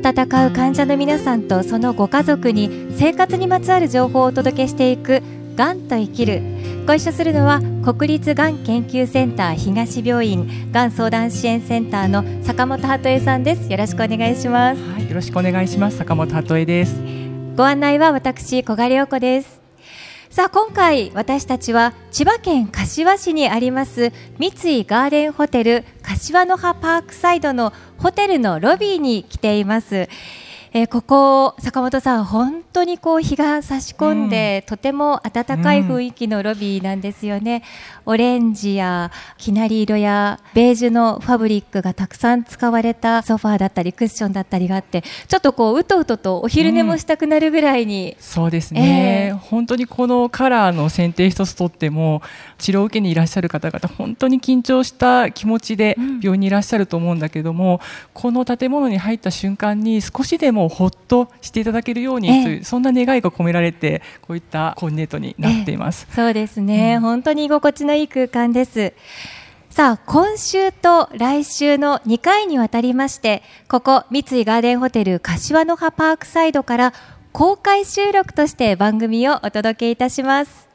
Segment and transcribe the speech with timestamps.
[0.00, 5.22] と闘う患者の皆さんとそのご家族に生活にまつわる情報をお届けしていく
[5.56, 6.42] がんと生きる。
[6.86, 13.70] ご一緒するのは国立がん研究センター東病院がん相談支援センターの坂本鳩恵さんです。
[13.70, 15.98] よろしくお願いします、はい、よろしくお願いします。
[15.98, 16.94] 坂本鳩恵です。
[17.56, 19.57] ご案内は私小賀良子です
[20.38, 30.08] さあ今回私たちは千葉県柏市にあります三井ガーデンホテル柏の葉パークサイドのホテルのロビーに来ています。
[30.72, 37.58] えー、ここ坂本さん本当にこう日が差し込んで、うん、とても暖かい雰囲気のロビーなんですよね、う
[37.97, 52.20] ん、オレンジやきなり色やベージュのファブリックがたくさん使われたソファーだったりクッションだったりがあってちょっとこううとうととお昼寝もしたくなるぐらいに、うん、そうですね、えー、本当にこのカラーの選定一つとっても
[52.58, 57.80] 治療受けにいらっしゃる方々本当に緊張した気持ちで病院にいらっしゃると思うんだけども、
[58.12, 68.92] この建物に入った瞬間に少しでももほっとしていただけるようにという、そんな願いが込められてこういったコーディネートになっています、そうですね、うん、本当に居心地のいい空間です。
[69.70, 76.92] さあ今週と来週の2回にわたりましてここ三井ガーデンホテル柏の葉パークサイドから
[77.32, 80.68] 公開収録として番組をお届けいたします。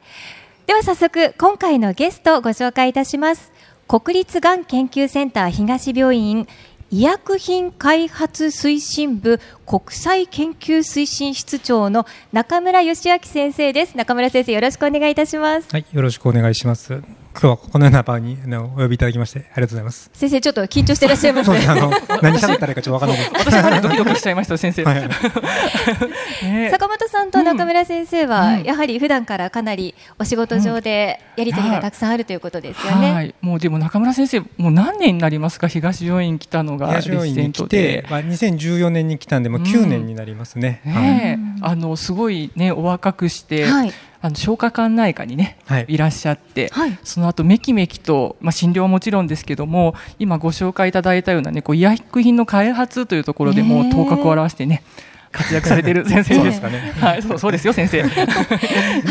[0.66, 3.52] では早速今回のゲストをご紹介いたします。
[3.86, 6.48] 国立がん研究センター東病院
[6.90, 13.96] 医薬品開発推進部国際研究推進室長の中村義明先生です。
[13.96, 15.68] 中村先生よろしくお願いいたします。
[15.70, 17.02] はいよろしくお願いします。
[17.34, 20.08] 今日はこのような場にあのお呼びいただきましてありがとうございます。
[20.12, 21.50] 先生ちょっと緊張していらっしゃいます。
[21.50, 21.90] ねあの
[22.22, 25.10] 何喋ったらいいかちょっとわからない私はドキドキしちゃいました先生、はい、
[26.70, 35.66] 坂本さんと中村先生は、うん、やはり普段からかなりお仕事上でやり取りがたくさんあるということですよね、はい、もうでも中村先生もう何年になりますか？
[35.66, 43.92] 東病院来たのが東病院に来て、まあ、2014年に来たんでもう9年になりますね、うん、ね、はい、あのすごいねお若くして、はい
[44.24, 54.82] あの消化管内科にね、はい、いらっしゃって、はい、その後めきめきと、まあ、診療はもちろんですけども今ご紹介いただいたようなねこう医薬品の開発というところでも頭角を現してね、
[55.30, 56.94] 活躍されている 先生ですかね。
[56.98, 58.00] はい、そうそうですよ先生。
[58.08, 58.08] は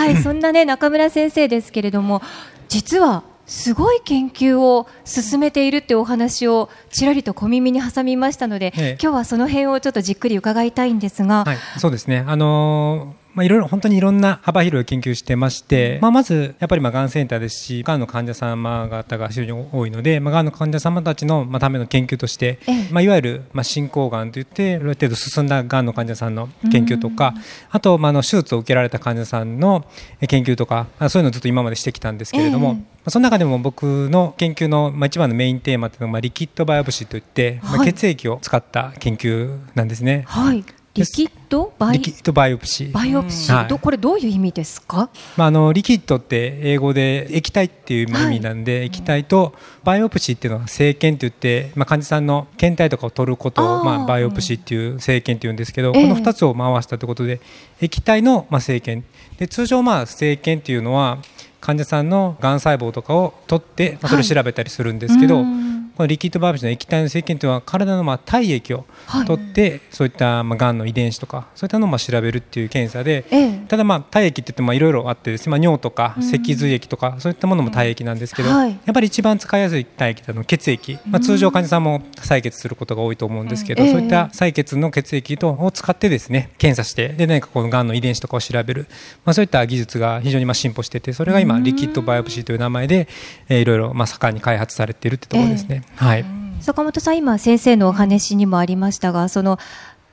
[0.09, 2.23] い、そんなね中村先生ですけれども、
[2.67, 12.23] 実はすごい研究を進めているってお話をちらりと小耳に挟みましたので、ええ、今日はその辺をちょっとじっくり伺いたいんですが、はい、そうですね。
[12.25, 22.59] あのーまあ、いろいろ本当にいろんな幅広い研究してまして、まあ、まずやっぱりまあがんセンターですしがんの患者様方が非常に多いので、まあ、がんの患者様たちのまあための研究として、
[22.91, 27.33] まあ、いわゆるまあ進行がんといってある程度進んだがんの患者さんの研究とか
[27.71, 29.85] あとまあの手術を受けられた患者さんの
[30.27, 40.25] 研究とかそういうのをずっと今までしてきたんですけれども、えー、その中でも僕の研究のまあ一番のメインテーマというのはまあ liquid biopsy といって、まあ、血液を使った研究なんですね。
[40.27, 40.63] はい
[40.95, 41.73] liquid？
[41.79, 41.93] バイ？
[41.93, 45.09] リキッド biopsy。biopsy、はい、これどういう意味ですか？
[45.35, 57.41] まああの liquid って英語で液体っていう意味なんで、はい、液体と biopsy っていうのは生検って言って、まあ患者さんの検体とかを取ることをまあ biopsy っていう生検っていうんですけど、この二つを合わしたということで、
[57.81, 59.07] 液体のまあ生検。
[59.39, 61.17] で通常まあ生検っていうのは
[61.59, 68.85] 患者さんのがん細胞とかを取って、まあ、それを調べたりするんですけど、はいこのリキッドバービスの液体の生検というのは体のまあ体液を
[69.27, 88.87] 取って、はい、そういったまあがんの遺伝子とかそういったのをまあ調べるっていう検査で、ええ、ただまあ体液って言っていろいろあってです、ね、まあ、尿とか脊髄液とかそういったものも体液なんですけど、はい、やっぱり一番使いやすい体液の血液、まあ、通常患者さんも採血することが多いと思うんですけど、そういった採血の血液とを使ってですね検査してで何かこのがんの遺伝子とかを調べる、
[89.25, 93.07] まあ、そういった技術が非常にまあ進歩しててそれが今リキッドバイオプシーという名前で、
[93.49, 95.82] えー、いろいろまあ盛んに開発されているってところですね。
[95.95, 96.25] はい。
[96.61, 99.59] 坂本さん今先生のお話にもありましたがその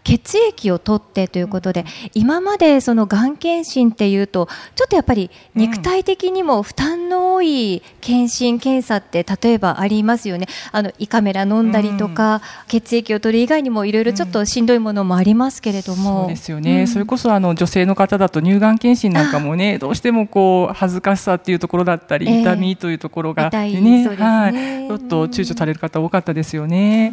[0.02, 1.84] 血液を取ってということで、
[2.14, 10.46] 今までそのがん検診っていうとちょっとやっぱり肉体的にも負担の多い検診検査って例えばありますよね。
[10.72, 24.06] あの胃カメラ飲んだりとか、血液を取る以外にもいろいろちょっとしんどいものもありますけれども、そうですよね、それこそあの女性の方だと乳がん検診なんかもねどうしてもこう恥ずかしさっていうところだったり、痛みというところがね、ね。
[24.16, 24.52] はい、
[24.88, 27.12] ちょっと躊躇される方多かったですよね。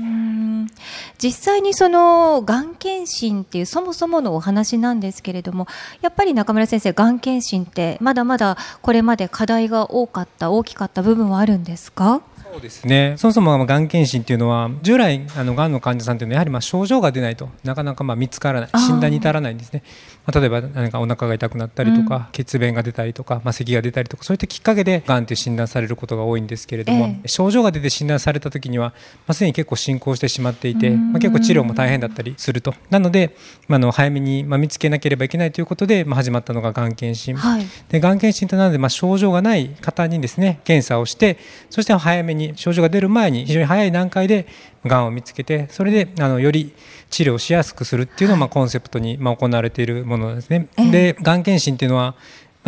[1.21, 5.67] 実際にそのがん検診っていうそもそものお話なんですけれども
[6.01, 12.21] やっぱり中村先生がん検診ってまだまだこれまで課題が多かった大きかった部分はあるんですか？
[12.43, 13.13] そそうですね。
[13.17, 19.83] そもそもがん検診っていうのは従来あのがんの患者さんっていうのはやはりまあ症状が出ないとなかなかまあ見つからない診断に至らないんですね、
[20.27, 28.93] まあ、例えば何かお腹が痛くなったりとか、うん、血便が出たりとか、まあ、咳が出たりとかそういったきっかけでがんって診断されることが多いんですけれども、えー、症状が出て診断された時には、ま
[29.27, 32.73] あ、すでに結構進行してしまっていて、まあ、結構治療も大変だったりすると。
[32.89, 33.35] なので、
[33.69, 41.37] まあ、の早めにまあ見つけなければいけないということで、まあ、始まったのががん検診、はい、でがん検診となので、まあ、症状がない方にですね検査をして
[41.69, 44.47] そして早めに症状が出る前に非常に早い段階で
[44.85, 46.73] がんを見つけてそれであのより
[47.09, 50.67] 治療しやすくするっていうのがまあコンセプトにまあ行われているものですね。
[50.91, 52.15] でがん検診っていうのは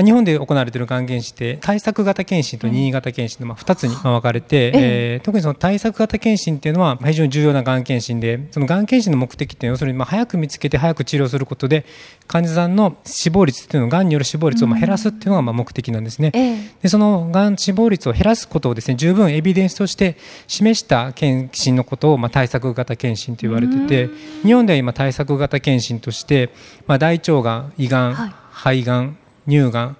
[0.04, 11.86] 日本で行われているがん検診って対策型検診と任意型検診のまあ2つに分かれて、えー、特にその対策型検診っていうのは非常に重要ながん検診でそのがん検診の目的っていうのは要するにまあ早く見つけて早く治療することで
[12.28, 16.32] 患者さんの死亡率っていうのがんによる死亡率をまあ減らすっていうのがまあ目的なんですね。
[16.82, 20.18] でそのがん死亡率を減らすことをですね十分エビデンスとして
[20.48, 24.10] 示した検診のことをまあ対策型検診と言われてて
[24.44, 26.50] 日本では今対策型検診として
[26.88, 29.98] まあ大腸がん胃がん、はい、肺がん乳がん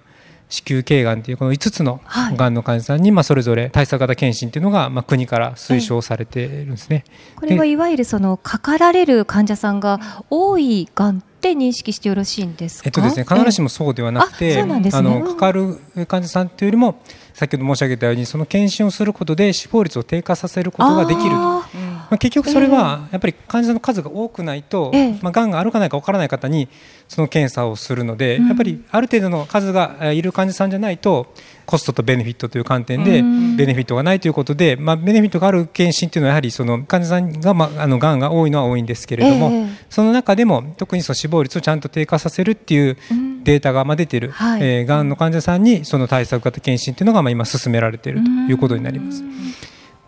[0.50, 2.02] 子宮頸がんというこの5つの
[2.36, 7.06] がんの患者さんに、まあ、それぞれ対策型検診というのが、まあ、国から推奨されているんですね。
[7.36, 10.00] これはいわゆるそのかかられる患者さんが
[10.30, 17.00] 多いがんって認識してよろしいんですえっとですね、必ずしもそうではなくて、あ、ね、のかかる患者さんというよりも
[17.34, 21.64] 先ほど申し上げたようにその検診をすることで死亡率を低下させることができると。
[22.10, 24.92] まあ、結局それはやっぱり患者さんの数が多くないと、
[25.22, 26.68] まあ、がんがあるかないか分からない方に
[27.08, 31.34] その検査をするので、やっぱりある程度の数がいる患者さんじゃないと
[31.66, 42.98] コストとベネフィットという観点でベネフィットがないということで、まあ、ベネフィットがある検診というのはやはりその患者さんが、まあ、あのがんが多いのは多いんですけれども、その中でも特にその死亡率をちゃんと低下させるっていう
[43.44, 49.24] データがま出ている、はい、えー、がんの患者さんにその対策型検診というのがまあ今進められているということになります。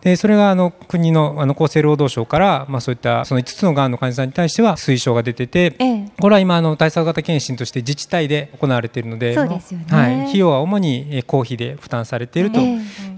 [0.01, 12.59] でそれがあの国のあの厚生労働省から、まあ、そういったその5つのがんの患者さんに対しては推奨が出てて、ええ、これは今あの対策型検診として自治体で行われているのでね、はい、費用は主に公費で負担されていると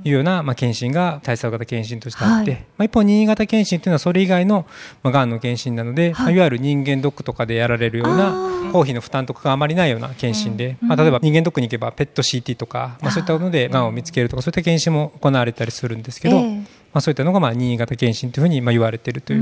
[0.04, 4.66] いうような、まあ、検診が対策型検診としてあって、はい、まあ、一方任意型検診というのはそれ以外の、
[5.02, 16.64] まあ、がんの検診なので、はい、いわゆる人間ドックとかでやられるような公費の負担とかがあまりないような検診で、まあ、例えば人間ドックに行けばペット CT とか、まあ、そういったものでがんを見つけるとかそういった検診も行われたりするんですけど、え
[16.94, 19.42] まあ、そういったのがまあ任意型検診というふうにまあ言われているという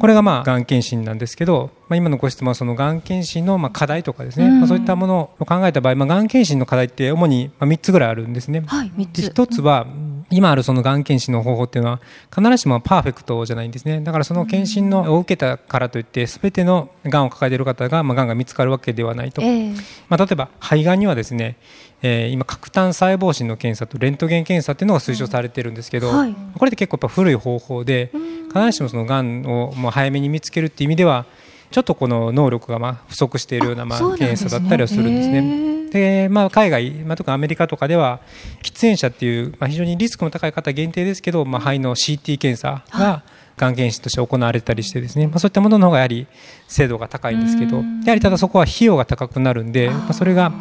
[0.00, 8.62] これがまあがん検診なんですけど、まあ、今のご質問はそのがん検診のまあ課題とかですね、まあ、そういったものを考えた場合、まあ、がん検診の課題って主にまあ3つぐらいあるんですね。
[8.66, 9.26] はい、つ。
[9.28, 9.86] 1つは
[10.30, 12.00] 今あるそのがん検診の方法っていうのは
[12.34, 14.00] 必ずしもパーフェクトじゃないんですね。
[14.00, 19.76] だからその検診のを受けたからといってすべてのがんを抱えている方がまあがんが見つかるわけではないと、えー、
[20.08, 21.56] まあ、例えば肺がんにはですね
[22.02, 28.10] えー、今核炭細胞診の検査とレントゲン検査っていうのが推奨されてるんですけど、うんはい、これって結構やっぱ古い方法で
[28.48, 31.26] 必ずしもそのがんをもう早めに見つけるっていう意味では
[31.70, 35.76] ちょっとこの能力がまあ不足しているようなまあ検査だったりはするんですね。
[35.90, 38.20] でまあ、海外、まあ、特にアメリカとかでは
[38.62, 43.22] 喫煙者っていう、まあ、非常にリスクの高い方限定ですけど、まあ、肺の CT 検査が
[43.56, 46.26] がん検診として行われたりしてですね、まあ、そういったものの方がやはり
[46.68, 50.52] 精度が高いんですけどやはりただそこは費用が高くなるんで、まあ、それが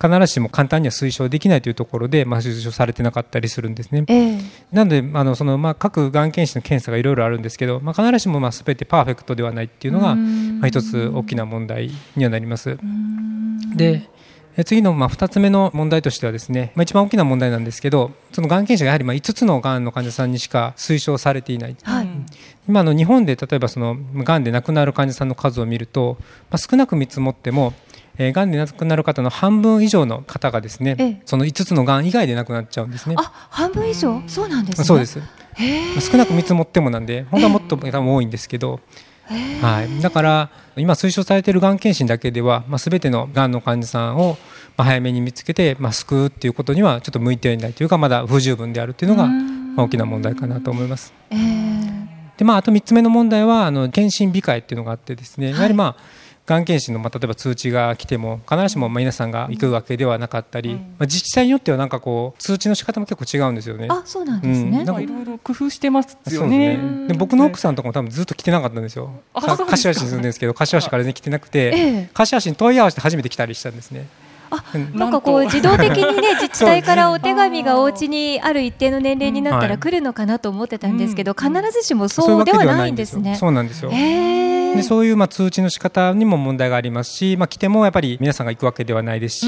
[0.00, 4.04] 必ずしも簡単には推奨できないというところで、まあ、推奨されてなかったりするんですね。
[4.08, 4.40] えー、
[4.72, 12.78] なのであのその、まあ、各がん検診の検査がいろいろあるんですけど、まあ、必ずしもまあ全てパーフェクトではないっていうのが、まあ、一つ大きな問題にはなります。
[13.76, 14.08] で
[14.66, 22.08] 次のまあ2つ目の問題としてはですね、まあ、一番大きな問題なんですけどそのがん検診がやはりまあ5つのがんの患者さんにしか推奨されていない、はい、
[22.68, 26.16] 今の日本で例えばそのがんで亡くなる患者さんの数を見ると、
[26.50, 27.72] まあ、少なく見積もっても
[28.18, 33.14] えー、がんで亡くなる方の半分以上の方がですね、ええ、その5つのがん以外で亡くなっちゃうんですね。
[33.18, 35.20] あ、半分以上、そうなんです、ね、そうです。
[36.00, 38.80] 少なく見積もってもなんで、本当はもっと多分多いんですけど、
[39.60, 44.36] はい、だから今推奨されているがん検診だけでは、まあ、全てのがんの患者さんを
[44.76, 51.14] 早めに見つけて、まあ、救うっていうことにはちょっと向いていないというかまだ不十分であるというのが、まあ、大きな問題かなと思います。
[51.30, 51.51] えー、
[52.36, 55.96] でまあ、あと3つ目の問題はあの検診控えっていうのがあってですねやはりまあ、はい
[56.44, 63.86] がん検診の、まあ、例えば通知が来ても必ずしも皆さんが行くわけではなかったり、うん、まあ、自治体によってはなんかこう通知の仕方も結構違うんですよね。
[63.88, 64.80] あそうなんですね。
[64.80, 66.76] うん、なんかいろいろ工夫してますよね。
[66.76, 69.10] ねで僕の奥さんとかも多分ずっと来てなかったんですよ。
[69.34, 74.08] 柏市に住んでるんですけど柏市から全然来てなくて、ええ、柏市に問い合わせて初めて来たりしたんですね。
[74.62, 74.62] あ
[74.94, 83.36] なんかこう自動的にね 自治体からお手紙がお家にある一定の年齢になったら 来るのかなと思ってたんですけど、必ずしもそうではないんですね。
[83.36, 83.82] そうなんです。
[83.82, 83.90] よ。
[83.90, 89.46] でそういうまあ通知の仕方にも問題がありますし、まあ来てもやっぱり皆さんが行くわけではないですし、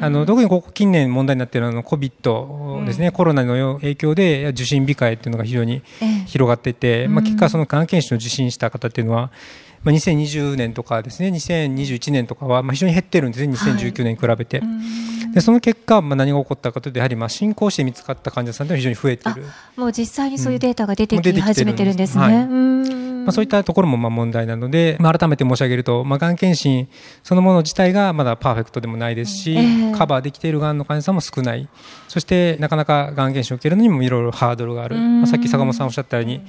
[0.00, 5.82] あの特にここ近年問題になっているのは COVID ですね、コロナの影響で受診控えっていうのが非常に
[6.26, 9.30] 広がっていて、まあ結果そのがん検診を受診した方っていうのは
[9.86, 14.66] まあ、2020年とかですね2021年とかはまあ非常に減ってるんですね2019年に比べて、は
[15.30, 19.46] い、でその結果、まあ、何が起こったかというとやはりまあ進行して見つかった患者さんというのは非常に増えてる。
[19.76, 22.48] もう実際にそういうデータが出てき始めてるんですね。
[22.50, 26.88] うん、まあ、そういったところもまあ問題なので、まあ、改めて申し上げると、まあ、がん検診
[27.22, 31.68] そのもの自体がまだパーフェクトでもないですし、えー、カバーできているがんの患者さんも少ない。
[32.08, 36.40] そしてなかなかがん検診を受けるのにもいろいろハードルがある、まあ、さっき坂本さんおっしゃったように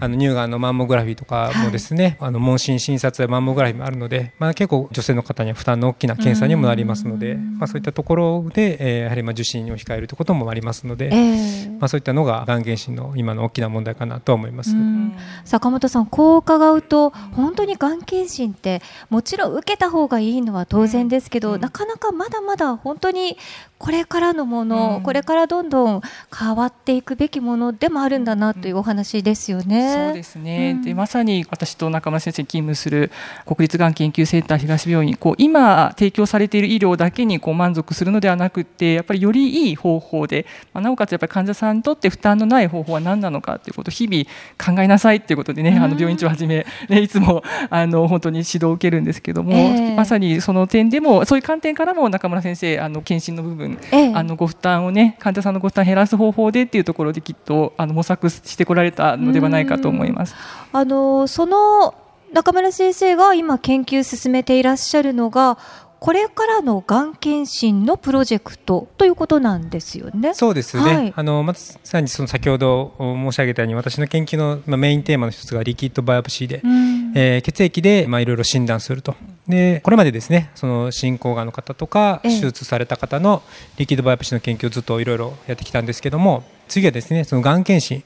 [0.00, 14.74] あの乳がんのマンモグラフィーとかもですね、はい、あの問診診察やマンモグラフィーもあるので、まあ、結構女性の方には負担の大きな検査にもなりますので、まあ、そういったところで、えー、やはりまあ受診を控えるということもありますので、えー、まあ、そういったのががん検診の今の大きな問題かなと思います。
[15.44, 23.36] 坂本さんこう伺うとと本当にがん検診ってもちろん受けた方がいいのは当然ですけど、うん、なかなかまだまだ本当に
[23.78, 26.00] これからのもの、うん、これからどんどん
[26.36, 30.06] 変わっていくべきものでもあるんだなというお話ですよね。
[30.06, 33.12] そうですね、うん、でまさに私と中村先生勤務する
[33.46, 44.24] 国立がん研究センター東病院こう今提供されている医療だけにこう満足するのではなくてやっぱりよりいい方法で、まあ、なおかつやっぱり患者さんにとって負担のない方法は何なのかということを日々
[44.74, 60.34] 考えなさいということでね、あの病院長をはじめ、ね、いつもあの本当に指導を受けるんですけども、えー、まさにその点でもそういう観点からも中村先生あの検診の部分えあのご負担をね患者さんのご負担減らす方法でっていうところできっとあの模索してこられたのではないかと思います。
[60.72, 61.94] あのその
[62.32, 65.58] 中村先生が今研究進めていらっしゃるのが
[66.00, 70.34] これからのがん検診のプロジェクトということなんですよね。
[70.34, 70.82] そうですね。
[70.82, 79.16] はい、あのまさにその先ほど申し上げたように私の研究のまあメインテーマの一つがリキッドバイオプシーで、うん、えー、血液でまあいろいろ診断すると。
[79.48, 83.42] でこれまでですねその進行がんの方とか手術された方の
[83.78, 88.04] リキッドバイオプシーの研究をずっといろいろやってきたんですけども次はですねそのがん検診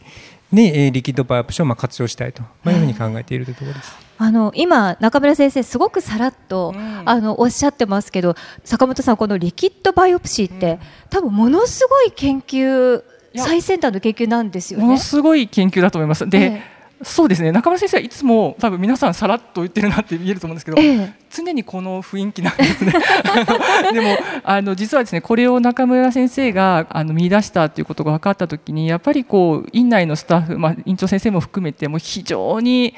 [0.52, 3.97] にリキッドバイオプシーをまあ活用したいと、まあ、いうふうに考えているというところです。
[4.18, 10.78] あの今、中村先生、すごくさらっと、うん、あのおっしゃってますけど坂本さん、このリキッドバイオプシーって、うん、
[11.11, 13.02] 多分ものすごい研究
[13.35, 14.85] 最先端の研究なんですよね。
[14.85, 16.28] ものすごい研究だと思います。
[16.28, 17.52] で、ええそうですね。
[17.52, 22.92] 中村先生はいつも多分皆さんさらっと言ってるなって見えると思うんですけど、ええ、常にこの雰囲気なんですね。
[23.92, 32.94] でもあの実はですねこれを中村先生があの見出したということが分かった時にやっぱりこう院内のスタッフ、まあ、院長先生も含めても非常に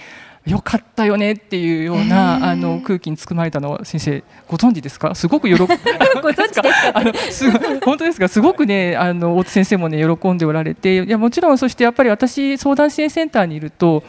[0.46, 5.14] よかったよねっていうようなあの空気に包まれたのは先生ご存知ですか？
[5.14, 6.68] すごく喜 ご存知ですか？
[6.92, 8.28] あのす本当ですか？
[8.28, 14.04] すごくねあの大津先生もね喜んでおられていやもちろんそしてやっぱり私相談支援センターにいると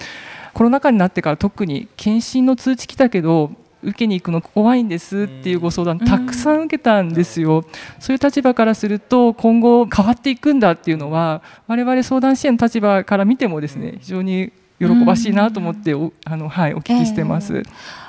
[0.54, 3.52] コロナ禍になってから特に検診の通知来たけど
[3.84, 7.64] 受けに行くの怖いんですっていうご相談たくさん受けたんですよ、
[8.00, 14.52] そういう立場からすると今後変わっていくんだっていうのは我々相談支援の立場から見てもですね非常に
[14.88, 17.58] 喜ばしいなと思って、おあのはいお聞きしてます。
[17.58, 17.66] えー、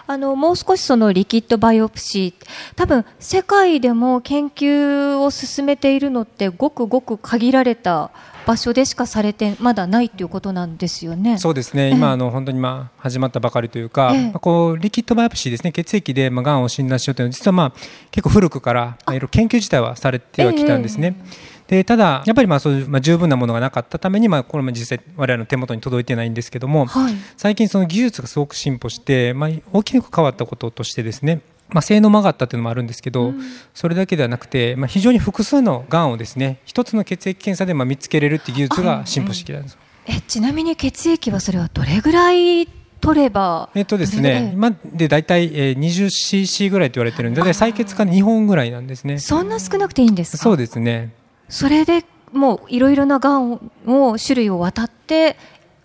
[0.06, 8.11] あのもう少しそのリキッドバイオプシー多分世界でも研究を進めているのってごくごく限られた
[8.47, 11.37] 場所でしかされてまだないということなんですよね。
[11.38, 11.90] そうですね。
[11.90, 15.73] 今、あの本当にまあ始まったばかりというか、えー、こうリキッドバイオプシーですね。
[15.73, 17.73] 血液でまあ癌を診断しようというのは実はまあ
[18.12, 21.16] 結構古くからいろいろ研究自体はされてはきたんですね。
[21.18, 33.40] えーでただ、やっぱりまあそういう、まあ、十分なものがなかったために、まあ、これも実際、我々の手元に届いてないんですけども、はい、最近、その技術がすごく進歩して、まあ、大きく変わったこととしてですね、まあ、性能も上がったというのもあるんですけど、うん、
[33.75, 39.76] それだけではなくて、まあ、非常に複数のがんをですね一つの血液検査でまあ見つけれるという技術が進歩してきたんです、
[40.08, 42.68] うん、えちなみに血液はそれはどれぐらい
[43.00, 49.18] 取ればえっとですね、今で大体、えー、20cc ぐらいと言われてるんで採血が2本ぐらいなんですね。
[49.18, 50.42] そんな少なくていいんですか？
[50.44, 51.12] そうですね
[51.49, 53.53] それでもういろいろながん
[53.87, 55.37] を種類を渡って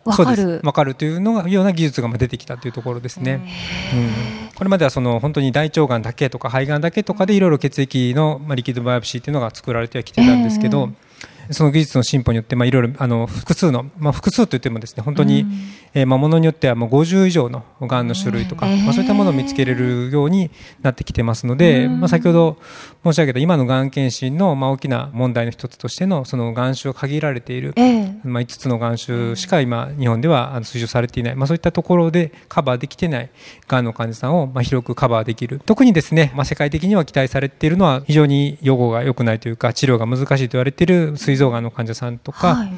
[0.04, 0.60] 分かる。
[0.64, 3.42] 分かるというのがような技術が出てきたというところですね。
[3.94, 10.90] うん、これまではその本当に大腸がんだけとか肺がんだけとかでいろいろ血液の、まあ、リキッドバイオプシーというのが作られてはきてたんですけど、
[11.50, 15.52] その技術の進歩によって、まあ、いろいろあの複数の、まあ、複数といってもですね本当に、うん、
[15.94, 22.58] えー、まあ、ものによってはもう50以上のがんの種類とか、えー、まあ、そういったものを見つけれるようになってきてますので、まあ、先ほど
[23.04, 33.30] 申し上げた今のがん検診の、まあ、大きな問題の一つとしてのそのがん種を限られている、えー、まあ、5つのがん種しか今日本では推奨されていない、まあ、そういったところでカバーできてない
[33.68, 35.62] がんの患者さんを、まあ、広くカバーできる。
[35.66, 42.72] 特にですね、まあ、世界的には期待されているのは非常に予後が良くないというか治療が難しいと言われている膵臓がんの患者さんとか、はい、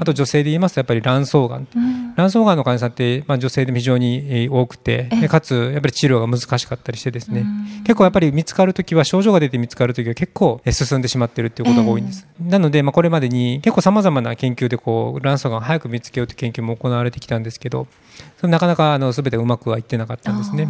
[0.00, 7.44] あと女性で言いますとやっぱり卵巣がん、うん、卵巣がんの患者さんって、まあ、女性でも非常に多くてでかつやっぱり治療が難しかったりしてですね、
[7.82, 17.86] 結構やっぱり見つかるときは症状が出て見つかるときは結構進んでしまっているということが多いんです、なので、まあ、これまでに結構さまざまな研究でこう卵巣がんを早く見つけようという研究も行われてきたんですけど
[18.42, 20.68] なかなかあの全てうまくはいってなかったんですね。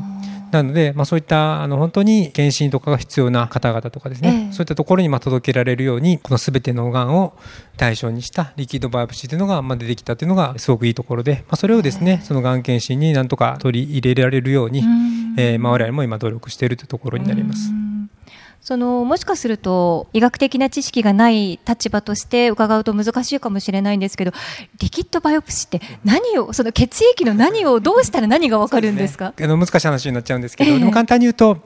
[0.50, 7.35] なので、まあ、そういったあの本当に検診とかが必要な方々とかですね、えそういったところにまあ届けられるようにこのすべてのがんを
[7.76, 14.83] 対象にしたリキッドバイオプシーというのがまあ出てきたというのがすごくいいところで、まあ、それをですね、そのがん検診になんとか取り入れられるように、
[15.37, 17.89] えー、まあ我々も今努力しているというところになります。
[18.61, 24.33] そのもしかすると医学的な知識がない立場として伺うと難しいかもしれないんですけど
[24.79, 31.59] リキッドバイオプシーって何をその血液の何をどうしたら何が分かるんですか、ね、あの難しい話になっちゃうんですけど、えー、でも簡単に言うと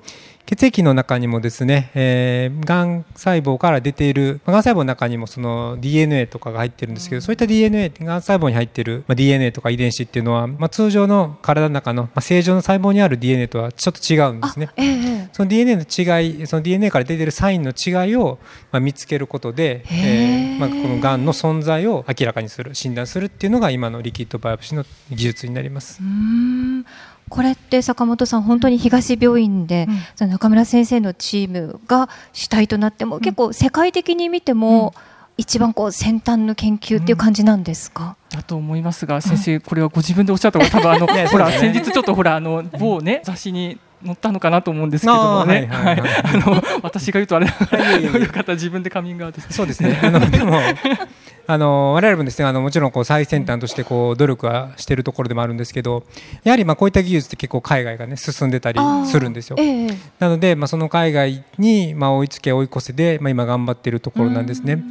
[0.46, 14.68] 血液の中にもですね、えー、がん細胞から出ている、がん細胞の中にもその DNA とかが入ってるんですけど、そういった DNA、がん細胞に入っている、まあ、DNA とか遺伝子っていうのは、まあ、通常の体の中の、まあ、正常の細胞にある DNA とはちょっと違うんですね。
[14.76, 18.38] えー、その DNA の違い、その DNA から出ているサインの違いを、
[18.70, 26.00] まあ、見つけることで、えーまあ、このがんの存在を明らかにする、診断するっていうのが今のリキッドバイオプシーの技術になります。
[26.02, 26.84] うん
[27.28, 34.94] これって坂本さん本当に東病院で、うん、その中村先生のチームが主体となっても、うん、結構世界的に見ても、
[35.36, 50.61] 一番こう先端の研究っていう感じなんですか、だと思いますが先生これはご自分でおっしゃった方が多分あのほら先日ちょっとほらあの某ね雑誌に載ったのかなと思うんですけどもね、はい、あの私が言うとあれよかった自分でカミングアウトそうですねあのでも
[51.46, 56.04] あの我々もですねあのもちろんこう最先端としてこう努力はしているところでもあるんですけど
[56.42, 64.82] やはりまあこういった技術って結構海外がね進んでたりするんですよ、えー、なのでまあその海外にまあ追いつけ追い越せでまあ今頑張っているところなんですね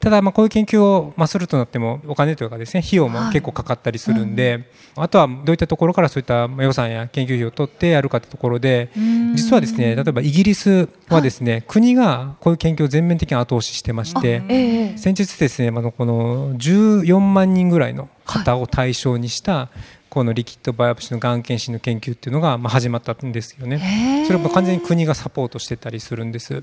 [0.00, 4.64] ただまあこういう研究をまあするとなってもお金というかですね費用も結構かかったりするんで、
[4.96, 8.90] あとはどういったところからそういった予算や研究費を取ってやるかというところで
[9.34, 19.68] 実はですね例えばイギリスはですね、国がこういう研究を全面的に後押ししてまして、えー、先日ですねあのこの14万人ぐらいの方を対象にした
[20.10, 24.24] このリキッドバイオプシーのがん検診の研究っていうのがまあ始まったんですよね。
[24.26, 26.62] それは完全に国がサポートしてたりするんです。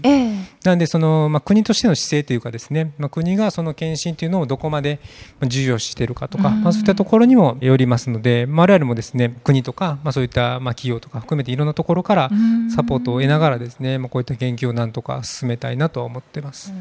[0.66, 5.00] なんでそのまあ国としての姿勢というかですね、まあ国がその検診というのをどこまで
[5.42, 12.29] 重要視しているかとか、まあそういったところにもよりますので、まあ我々もですね国とかまあそういったまあ企業とか含めていろんなところから
[12.75, 16.74] サポートを得ながらですね、まあこういった研究をなんとか進めたいなと思ってます。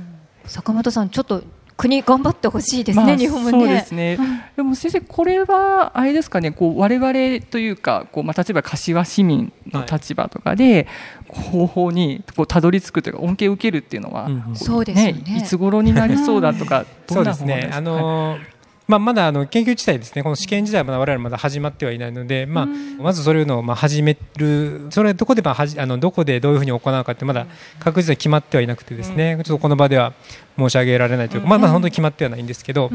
[0.46, 1.44] 坂本さんちょっと
[1.76, 3.58] 国頑張ってほしいですね、まあ、日本もね。
[3.58, 4.18] そうですね、
[4.56, 7.12] でも先生、これはあれですかね、こう我々
[7.50, 10.86] というか、こうまあ例えば柏市民の立場とかで、
[11.28, 17.70] 方法にこうたどり着くというか恩恵を受けるっていうのは、そうですね、いつ頃になりそうだとか、そうですね。
[17.72, 18.55] あのー
[18.88, 20.22] まあ、まだあの研究自体ですね。
[20.22, 22.66] この試験自体はまだ我々まだ始まってはいないので、まあ、
[23.02, 27.46] まずそれをまあ始めるそれはどこでまあはじあのどこでどういうふうに行うかってまだ
[27.80, 30.12] 確実に決まってはいなくてですね、ちょっとこの場では
[30.56, 32.90] 申し上げられないというか、まあ、まあ本当に決まってはないんですけど、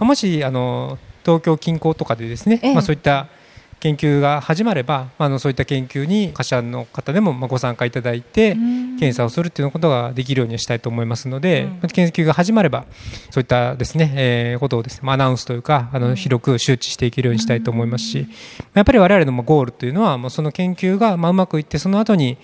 [0.00, 3.28] もしあの東京近郊とかでですね、まあ、そういった
[3.86, 12.84] 研究が始まれば、あのそういった研究に会社の方でもまあご参加いただいて検査をするっていうことができるようにしたいと思いますので、うん、研究が始まれば
[13.30, 18.26] そういったですね、えー、ことをですね、まあ、アナウンスというかあの広く周知していけるようにしたいと思いますし、
[18.74, 22.38] やっぱり我々のゴールというのはもうその研究がまあうまくいってその後に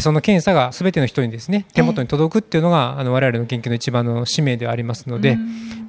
[0.00, 5.36] その検査がすべての人にですね手元に届くっていうのが、あの我々の研究の一番の使命ではありますので、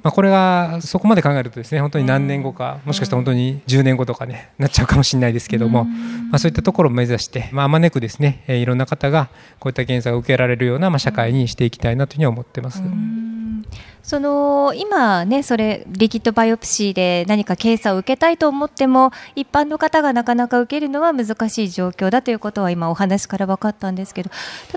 [0.02, 12.82] まあ、これがそこまで考えるとですね本当に何年後か、もしかしたら本当に10年後とかねなっちゃうかもしれないですけども、まあ、そういったところを目指して、まあ、招くですね、えいろんな方がこういった検査を受けられるような、まあ、社会にしていきたいなというふうに思ってます。
[14.10, 24.30] その今ねそれリキッドバイオプシーで何か検査を受けたいと思っても一般の方がなかなか受けるのは難しい状況だということは今お話から分かったんですけど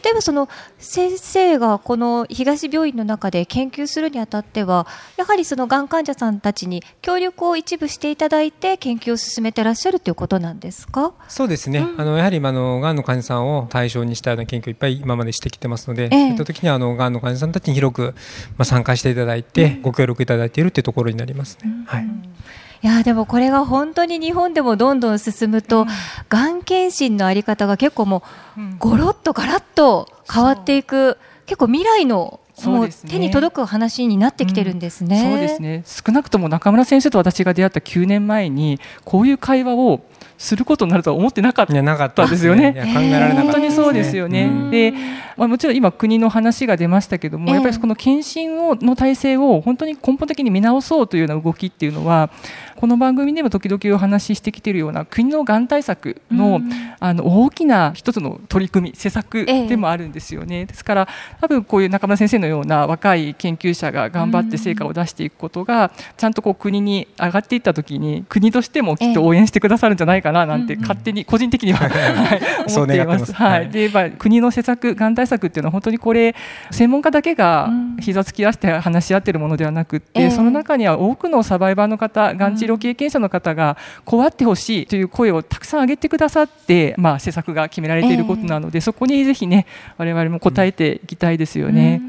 [0.03, 4.85] 例えばその先生がこの東病院の中で研究するにあたっては
[5.17, 11.11] やはりそのがん患者さんたちに協力を一部していただいて研究を進めてらっしゃるということなんですか？
[11.27, 18.13] そうですね、うん、あのやはりあのがんの患者さんを対象にしたような研究をいっぱい今までしてきてますので、ええ、そういった時にあのがんの患者さんたちに広く、
[18.57, 21.71] まあ、参加していたただいて、ご協力いただいているというところになりますね。
[21.85, 22.05] はい。
[22.83, 25.85] いやでもこれが本当に日本でもどんどん進むと、
[26.29, 26.63] が、ん。
[26.63, 28.23] 検診のあり方が結構も
[28.57, 35.83] うごろっとガラッと変わっていく結構未来のもう手に届く話になってきてるんですね、うん、そうですね。
[35.85, 40.01] 少なくとも中村先生と私が出会った9年前にこういう会話を
[40.43, 41.67] することになるとは思ってなかっ
[42.13, 42.73] たですよね。
[42.73, 44.51] 考えられなかった、本当にそうですよね。
[44.71, 44.93] で、
[45.37, 52.29] まあ、もちろん今国の話が出ましたけども、やっぱりこの検診をの体制を本当に根本的に見直そうというような動きっていうのは
[52.75, 56.59] この番組でも時々お話ししてきているような国のがん対策の,、
[56.99, 60.65] あの大きな一つの取り組み施策でもあるんですよね。
[60.65, 61.07] ですから
[61.39, 73.33] 多分こういう中村先生のような若い研究者が頑張って成果を出していくことがちゃんとこう国に上がっていった時に国としてもきっと応援してくださるんじゃないかななんて勝手に個人的には、 はい、思っています。
[73.33, 76.35] はい、で、まあ、国の施策、がん対策っていうのは本当にこれ
[76.71, 77.69] 専門家だけが
[77.99, 89.65] 膝つき合わせて話し合っているものではなくて、その中には多くのサバイバーの方、がん治療経験者の方がこうあってほしいという声をたくさん上げてくださって、まあ、施策が決められていることなので、そこにぜひね
[89.97, 92.01] 我々も応えていきたいですよね。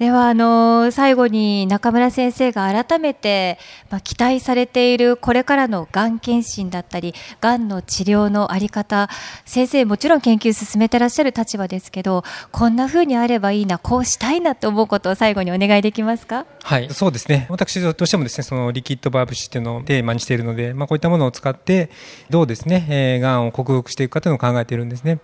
[0.00, 3.58] ではあの最後に中村先生が改めて、
[3.90, 9.10] まあ、期待されているこれからのがん検診だったりがんの治療の在り方
[9.44, 16.46] 先生もちろん研究進めてらっしゃる立場ですけどこんなふうにあればいいなこうしたいなと思うことを最後にお願いできますか？
[16.62, 17.46] はいそうですね。
[17.50, 21.90] 私としてもですねそのリキッドバーブシっていうのをテーマにしているので、まあ、こういったものを使って
[22.30, 25.18] どうですね、えー、がんを克服していくかというのを考えているんですね。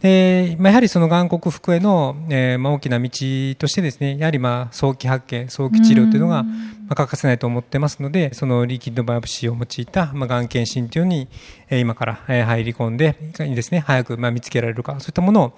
[0.00, 6.52] で、まあ、やはりそのがん克服への、えーまあ、大きな道としてですねやはりまあ早期発見早期治療というのがま
[6.90, 11.28] あ欠かせないと思ってますのでそのリキッドバイオプシーを用いたまあがん検診というのに
[11.72, 15.52] 今から入り込んでいかにですね早くまあ見つけられるかそういったものを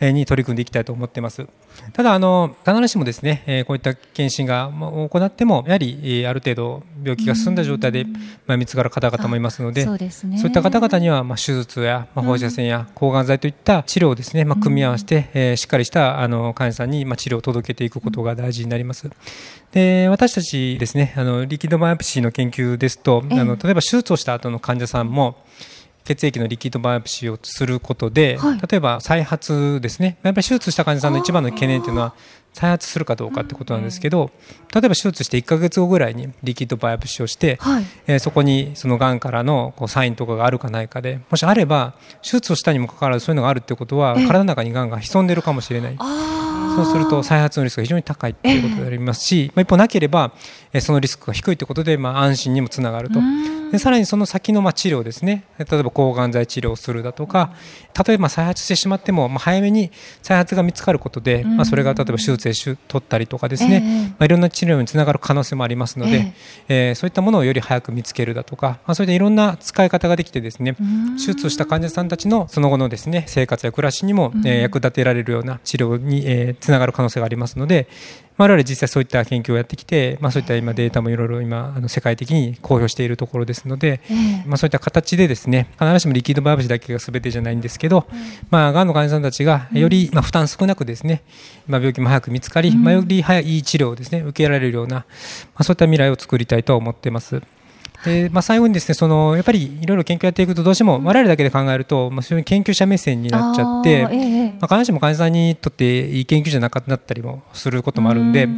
[0.00, 1.46] に取り組んでいきたいと思っています。
[1.92, 8.06] ただ、あの、必ずしもですね、こういった検診が行っても、やはり、ある程度、病気が進んだ状態で、
[8.46, 19.10] まあ、見つかる方々もいますので、そうでね、そういった方々には、まあ、手術や、まあ、放射線や抗がん剤といった治療をですね、まあ、組み合わせて、えしっかりした、あの、患者さんに、まあ、治療を届けていくことが大事になります。
[19.72, 25.36] で、私たちですね、あの、リキッドバイオプシーの研究ですと、あの、例えば手術をした後の患者さんも、
[26.10, 30.18] 血液のリキッドバイオプシーをすることで、はい、例えば再発ですね。
[30.24, 32.14] やっぱり手術した患者さんの一番の懸念というのは
[32.52, 34.32] 再発するかどうかってことなんですけど、
[34.74, 45.96] 例えば手術して1か月後ぐらいにリキッドバイオプシーをして、はい、えー、そこにそのがんからのこうサインとかがあるかないかでもしあれば手術をしたにもかかわらずそういうのがあるってことは体の中にがんが潜んでるかもしれない。
[46.76, 50.32] そうすると再発のリスクが非常に高いということでありますし、まあ、一方なければ
[50.80, 53.20] そのリスクが低いということで、まあ、安心にもつながると。
[53.70, 55.44] でさらにその先のまあ治療ですね。
[55.58, 57.52] 例えば抗がん剤治療をするだとか
[58.06, 59.90] 例えば再発してしまっても、まあ、早めに
[60.22, 66.32] 再発が見つかることで、まあ、それが例えば手術で取ったりとかですね、まあ、いろんな治療につながる可能性もありますので、
[66.68, 70.76] えー、そういったものをより早く見つけるだとか、まあ、そういったいろんな使い方ができてですね
[71.16, 77.88] 手術をした患者さんたちのその後のですね生活や暮らしにも、えー、役立てられるような治療に、えー、つながる可能性がありますので、
[78.40, 84.00] 我々実際そういった研究をやってきて、まあ、そういった今データもいろいろ今あの世界的に公表しているところですので、
[84.46, 88.06] まあ、そういった形でですね必ずしもリキッドバイオプシーだけが全てじゃないんですけど、
[88.48, 91.22] まあ、がんの患者さんたちがよりまあ負担少なくですね、
[91.66, 95.04] まあ、病気も早く見つかり、まあ、より早い治療をですね受けられるような、ま
[95.56, 97.42] あ、そういった未来を作りたいと思っています。
[98.04, 104.02] でまあ、最後にですねそのやっぱりいろいろ研究やっていくとどうしても我々だけで考えると、まあ、非常に研究者目線になっちゃって、
[104.58, 108.48] まあ、必ずしも患者さんにとっていい研究じゃなかったりもすることもあるんで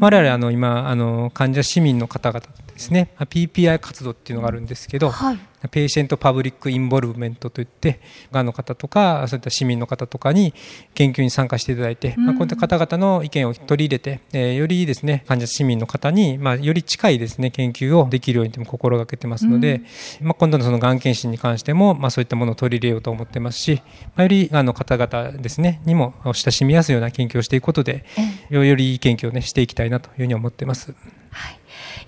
[0.00, 2.40] 我々あの今あの患者市民の方々
[2.72, 5.38] ですね PPI 活動っていうのがあるんですけど、はい、
[5.70, 10.54] Patient Public Involvement といってがんの方とかそういった市民の方とかに
[10.94, 19.82] 研究に参加していただいて、まあ、こういった方々の意見を取り入れて、えー、よりですね患者市民の方に、まあ、より近いですね研究をできるようにとも心がけてますので、
[20.20, 23.82] まあ、今度のそのがん検診に関しても、まあ、そういったものを取り入れようと思ってますし、
[24.14, 28.04] まあ、よりがんの方々ですねにも親しみやすいような研究をしていくことで、
[28.50, 30.94] よりいい研究をねしていきたいなというふうに思ってます。
[31.30, 31.58] はい、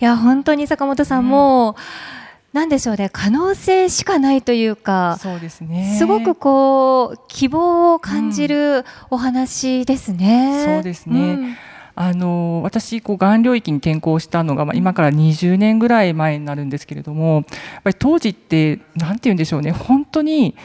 [0.00, 2.19] いや本当に坂本さんも、うん
[2.52, 3.10] なんでしょうね。
[3.12, 5.96] 可能性しかないというかそうですね。
[5.98, 10.64] すごくこう希望を感じるお話ですね。
[10.66, 11.56] うん、そうですね、うん。
[11.94, 17.44] あの私こうがん領域に転校したのが、まあ、今から20年ぐらい前になるんですけれどもやっ
[17.84, 19.70] ぱり当時って何て言うんでしょうね。
[19.70, 20.56] 本当に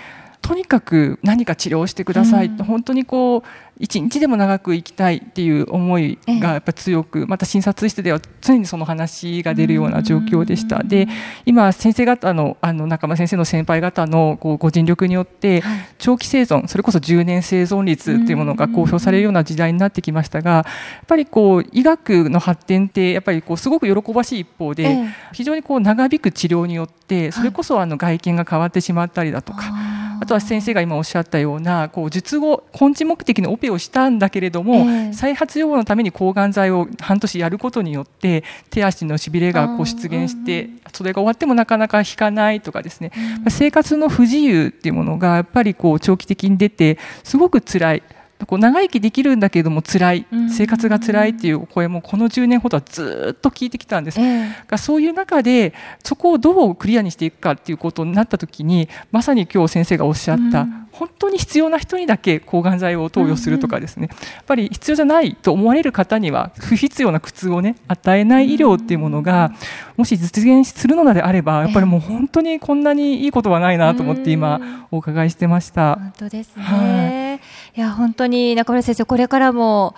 [0.46, 3.44] とにかく何か治療してください、うん、本当にこう
[3.80, 10.82] 一日でも長く生きたいっていう思いがやっぱ強く、また診察室では常にその話が出るような状況でした。
[10.84, 11.08] で
[11.46, 15.62] 今先生方のあの中村先生の先輩方のこうご尽力によって
[15.98, 30.05] 長期生存それこそ10年生存率っていうものが公表されるような時代になってきましたがやっぱりこう医学の発展ってやっぱりこうすごく喜ばしい一方で非常にこう長引く治療によってそれこそあの外見が変わってしまったりだとか。
[30.20, 43.12] あとは先生が今おっしゃったようなこう術後根治目的のオペをしたんだけれども、えー、再発予防のために抗がん剤を半年やることによって手足のしびれがこう出現してそれが終わってもなかなか引かないとかですね、
[43.46, 48.04] うん、生活の不自由っていうものがやっぱりこう長期的に出てすごく辛い。
[48.48, 69.52] こう長生きできるんだけれども辛い生活が辛いっていう声もこの10年ほどはずっと聞いてきたんです、えー、そういう中でそこをどうクリアにしていくかっていうことになった時にまさに今日先生がおっしゃった、本当に必要な人にだけ抗がん剤を投与するとかですね、やっぱり必要じゃないと思われる方には不必要な苦痛をね与えない医療っていうものが
[69.98, 75.96] もし実現するのであればやっぱりもう本当にこんなにいいことはないなと思って今お伺いしてました。
[75.96, 77.35] 本当ですね、はい、
[77.76, 79.96] いや本当に中村先生これからも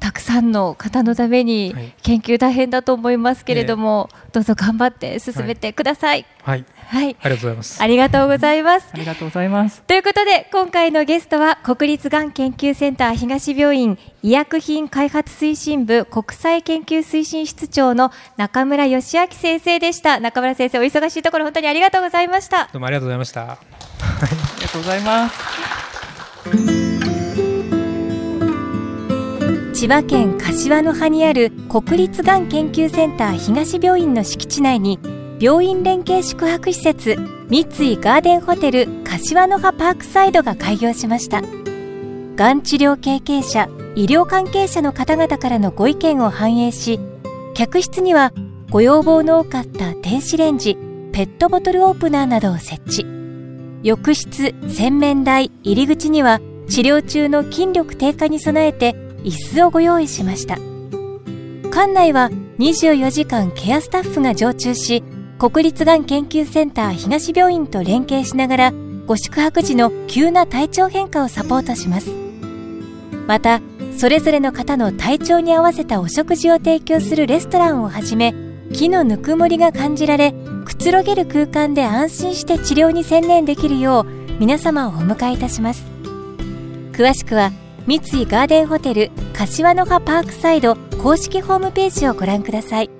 [0.00, 6.24] たくさんの方のために研究大変だと思いますけれども、はい、どうぞ頑張って進めてください。
[6.42, 7.82] はい、はい、ありがとうございます。
[7.82, 8.88] ありがとうございます。
[8.92, 9.82] ありがとうございます。
[9.82, 20.20] ということで今回のゲストは国立がん研究センター東病院医薬品開発推進部国際研究推進室長の中村義明先生でした。
[20.20, 22.70] 中村先生お忙しいところ本当にありがとうございました。
[22.72, 23.42] どうもありがとうございました。
[23.42, 23.58] あ
[24.56, 26.87] りがとうございます。
[29.78, 34.98] 千葉県柏の葉にある国立がん研究センター東病院の敷地内に
[35.38, 37.14] 病院連携宿泊施設
[37.48, 41.42] 三井ガーデンホテル柏の葉パークサイドが開業しました。
[41.42, 46.98] がん治療経験者医療関係者の方々からのご意見を反映し
[47.54, 48.32] 客室には
[48.70, 50.76] ご要望の多かった電子レンジ
[51.12, 53.06] ペットボトルオープナーなどを設置。
[53.84, 60.56] 浴室洗面台入り口には治療中の筋力低下に備えて椅子をご用意しました。
[61.70, 65.04] 館内は24時間ケアスタッフが常駐し
[65.38, 68.72] 国立がん研究センター東病院と連携しながら
[69.06, 72.10] ご宿泊時の急な体調変化をサポートします。
[73.26, 73.60] また
[73.96, 78.34] それぞれの方の体調に合わせたお食事を提供するレストランをはじめ
[78.72, 80.32] 木のぬくもりが感じられ
[80.64, 84.06] くつろげる空間で安心して治療に専念できるよう
[84.38, 85.84] 皆様をお迎えいたします。
[86.92, 87.52] 詳しくは
[87.88, 92.90] 三井ガーデンホテル柏の葉パークサイド公式ホームページをご覧ください。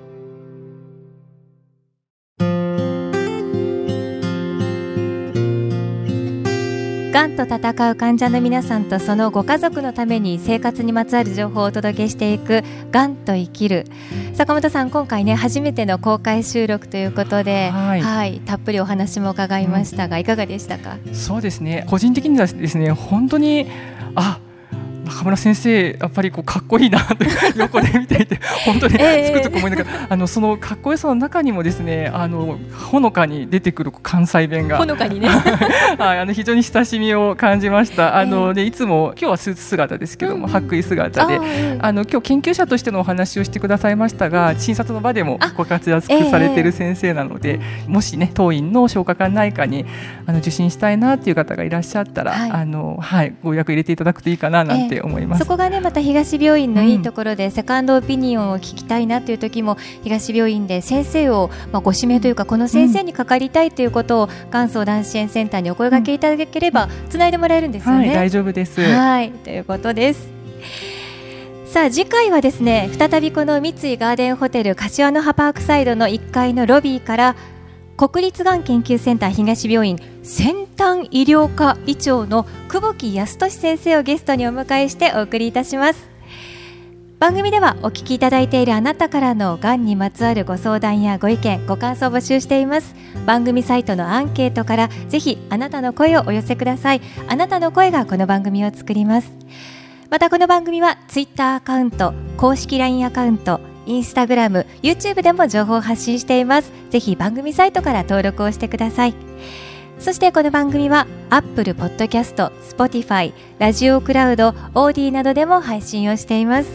[7.12, 13.84] がんと闘う患者の皆さんとそのご家族のために生活にまつわる情報をお届けしていく「がんと生きる」
[14.32, 20.96] 坂本さん、今回ね初めての公開収録ということで、はい、はい、たっぷりお話も伺いましたが、うん、いかがでしたか？
[21.12, 21.84] そうですね。
[21.90, 23.66] 個人的にはですね本当に
[24.14, 24.38] あ
[25.08, 27.16] 中村先生やっぱりこうかっこいいなと
[27.56, 32.58] 横で見ていて本当につくづく思いながら、あのそのかっこよさの中にもですねあの
[32.90, 34.78] ほのかに出てくる関西弁が。
[34.78, 35.28] ほのかにね。
[35.98, 38.16] はい、あの非常に親しみを感じました。
[38.16, 41.38] あの、ね、いつも今日はスーツ姿ですけども、うん、白衣姿で。
[41.80, 49.84] あの今日研究者としてのお話をしてくださいましたが診察の場でもご活躍されている先生なので、もしね当院の消化管内科に
[50.26, 55.40] あの受診したいなっていう方がいらっしゃったら、はい、あのはい、ご予約入れていただくといいかななんて思います。
[55.40, 68.08] そこがねまた東病院のいいところで、うん、セカンドオピニオンを聞きたいなという時も東病院で先生を、まあ、ご指名というかこの先生にかかりたいということを、がん相談支援センターにお声掛けいただければつないでもらえるんですよね。
[68.08, 68.80] はい、大丈夫です。
[68.80, 70.38] はいということです。
[71.66, 77.36] さあ次回はですね再びこの三井ガーデンホテル柏の葉パークサイドの1階のロビーから
[77.98, 86.08] 国立がん研究センター東病院先端医療科医長の久保木康俊先生をゲストにお迎えしてお送りいたします。
[87.18, 92.94] 番組ではお聞きいただいているあなたからのがんにまつわるご相談やご意見ご感想を募集しています。
[93.26, 97.00] 番組サイトのアンケートからぜひあなたの声をお寄せください。
[97.26, 99.32] あなたの声がこの番組を作ります。
[100.08, 106.70] またこの番組はツイッターアカウント公式 LINE アカウントインスタグラム、YouTube でも情報を発信しています。
[106.90, 109.14] ぜひ番組サイトから登録をしてください。
[109.98, 116.68] そしてこの番組は Apple Podcast、Spotify、ラジオクラウド、オーディなどでも配信をしています。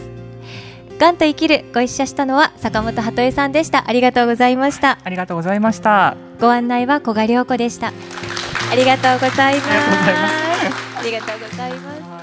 [0.98, 3.88] がんと生きるご一緒したのは坂本鳩恵さんでした。
[3.88, 4.98] ありがとうございました。
[5.04, 6.16] ありがとうございました。
[6.40, 7.92] ご案内は小賀良子でした。
[8.70, 9.68] ありがとうございます
[10.98, 12.13] ありがとうございます